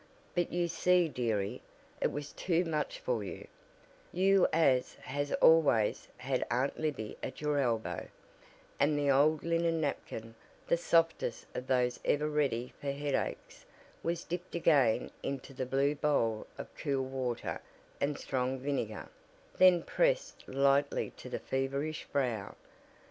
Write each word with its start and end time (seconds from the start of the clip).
But 0.33 0.51
you 0.51 0.67
see 0.67 1.07
deary, 1.07 1.61
it 2.01 2.11
was 2.11 2.33
too 2.33 2.65
much 2.65 2.97
for 2.99 3.23
you, 3.23 3.47
you 4.11 4.47
as 4.51 4.95
has 4.95 5.31
always 5.33 6.07
had 6.17 6.43
Aunt 6.49 6.79
Libby 6.79 7.19
at 7.21 7.39
your 7.39 7.59
elbow," 7.59 8.07
and 8.79 8.97
the 8.97 9.11
old 9.11 9.43
linen 9.43 9.79
napkin, 9.79 10.33
the 10.65 10.75
softest 10.75 11.45
of 11.53 11.67
those 11.67 11.99
ever 12.03 12.27
ready 12.27 12.73
for 12.81 12.91
headaches, 12.91 13.63
was 14.01 14.23
dipped 14.23 14.55
again 14.55 15.11
into 15.21 15.53
the 15.53 15.67
blue 15.67 15.93
bowl 15.93 16.47
of 16.57 16.75
cool 16.75 17.03
water 17.05 17.61
and 17.99 18.17
strong 18.17 18.57
vinegar, 18.57 19.07
then 19.59 19.83
pressed 19.83 20.47
lightly 20.47 21.11
to 21.11 21.29
the 21.29 21.37
feverish 21.37 22.05
brow. 22.11 22.55